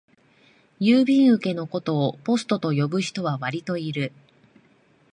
[0.79, 4.11] 郵便受けのことをポストと呼ぶ人はわりといる